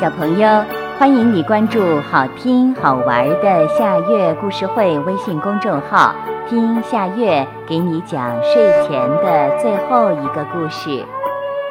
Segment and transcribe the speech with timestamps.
[0.00, 0.64] 小朋友，
[0.96, 6.14] 欢迎你关注好听好玩的夏月故事会微信公众号，
[6.48, 11.04] 听夏月给你讲睡前的最后一个故事。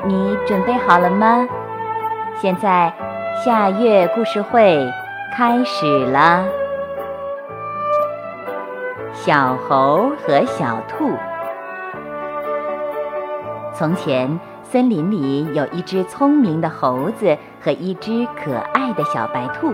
[0.05, 1.48] 你准备好了吗？
[2.36, 2.93] 现在
[3.45, 4.86] 夏月故事会
[5.34, 6.44] 开始了。
[9.14, 11.14] 小猴和小兔。
[13.73, 14.38] 从前。
[14.70, 17.37] 森林里有一只聪明的猴子
[17.68, 19.74] 和一只可爱的小白兔，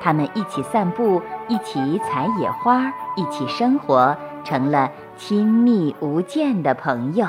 [0.00, 7.26] 他们一起散步，一起采野花，一起生活，成了亲密无间的朋友。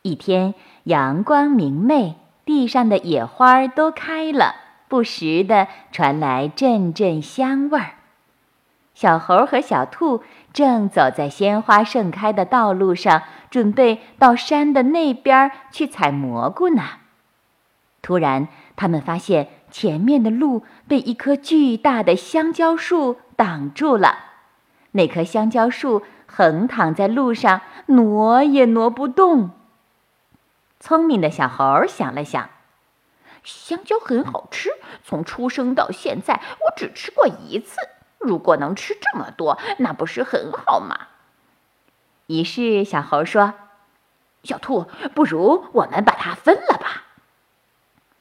[0.00, 0.54] 一天，
[0.84, 4.54] 阳光明媚，地上的野花都开了，
[4.88, 7.90] 不时地传来阵阵香味儿。
[8.94, 10.22] 小猴和小兔
[10.54, 16.82] 正走在鲜花盛开的道路上，准备到山的那边去采蘑菇呢。
[18.04, 24.18] 突然，他们发现前面的路被一棵巨大的香蕉树挡住了。
[24.90, 29.52] 那棵香蕉树横躺在路上，挪也挪不动。
[30.78, 32.50] 聪明的小猴想了想，
[33.42, 34.68] 香蕉很好吃，
[35.02, 37.78] 从出生到现在，我只吃过一次。
[38.18, 41.06] 如果能吃这么多，那不是很好吗？
[42.26, 43.54] 于是小猴说
[44.44, 47.03] ：“小兔，不如我们把它分了吧。”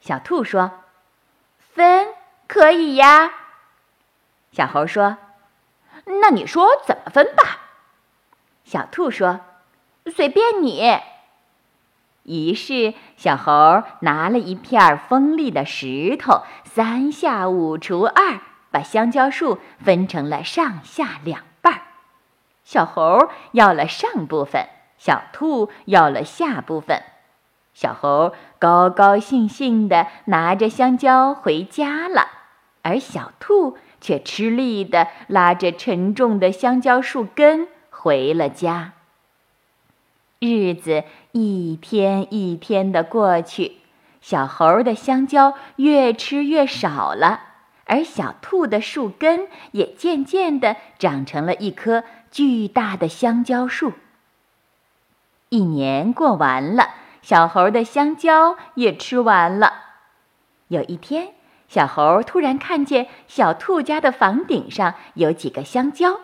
[0.03, 0.83] 小兔说
[1.57, 2.09] ：“分
[2.45, 3.31] 可以呀。”
[4.51, 5.15] 小猴说
[6.21, 7.59] ：“那你说怎么分吧？”
[8.65, 9.39] 小兔说
[10.13, 10.99] ：“随便你。”
[12.23, 18.41] 于是小猴拿了一片锋利的石头，三下五除二。
[18.71, 21.81] 把香蕉树分成了上下两半儿，
[22.65, 24.67] 小猴要了上部分，
[24.97, 27.03] 小兔要了下部分。
[27.73, 32.27] 小猴高高兴兴地拿着香蕉回家了，
[32.81, 38.94] 而小兔却吃力地拉着沉重的香蕉树根回了家。
[40.39, 43.78] 日子一天一天的过去，
[44.22, 47.41] 小猴的香蕉越吃越少了。
[47.85, 53.94] 而小兔的树根也渐渐地长成了一棵巨大的香蕉树。
[55.50, 56.90] 一年过完了，
[57.23, 59.73] 小猴的香蕉也吃完了。
[60.67, 61.29] 有一天，
[61.67, 66.19] 小猴突然看见小兔家的房顶上有几个香蕉，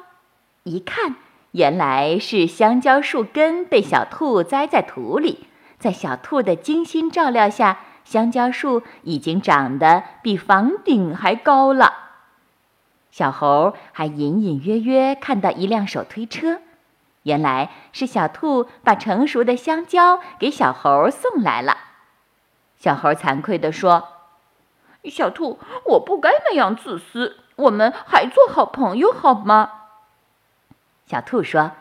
[0.63, 1.15] 一看，
[1.51, 5.47] 原来是香蕉树根被小兔栽在土里，
[5.79, 7.79] 在小兔的精心照料下。
[8.05, 11.93] 香蕉树已经长得比房顶还高了。
[13.11, 16.59] 小猴还隐隐约约看到一辆手推车，
[17.29, 21.77] 原来是小兔把成熟的香蕉给小猴送来了。
[22.75, 24.07] 小猴惭愧地说
[25.05, 29.69] ：“小兔，我不该那样自私，我们还做好朋友好吗？”
[31.05, 31.73] 小兔说：“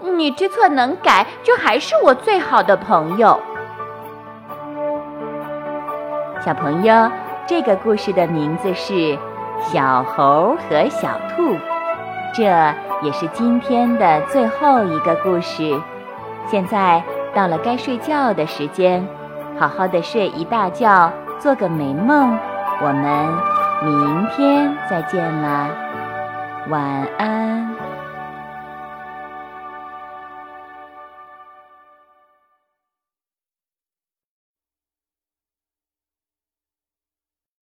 [0.00, 3.40] 你知错能改，就还是我最好的朋友。”
[6.44, 7.10] 小朋友，
[7.46, 8.92] 这个故事的名字是
[9.60, 11.54] 《小猴和小兔》，
[12.32, 12.44] 这
[13.02, 15.80] 也是今天的最后一个故事。
[16.46, 17.02] 现在
[17.34, 19.06] 到了该睡觉的时间，
[19.58, 22.38] 好好的睡一大觉，做个美梦。
[22.82, 23.28] 我们
[23.84, 25.68] 明天再见了，
[26.68, 26.82] 晚
[27.18, 27.89] 安。